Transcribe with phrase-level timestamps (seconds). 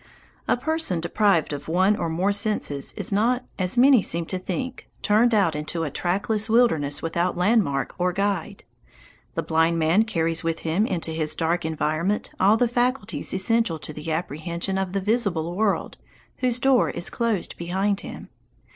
[0.47, 4.89] A person deprived of one or more senses is not, as many seem to think,
[5.03, 8.63] turned out into a trackless wilderness without landmark or guide.
[9.35, 13.93] The blind man carries with him into his dark environment all the faculties essential to
[13.93, 15.97] the apprehension of the visible world
[16.37, 18.29] whose door is closed behind him.